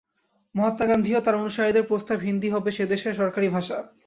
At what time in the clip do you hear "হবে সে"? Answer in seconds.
2.49-2.83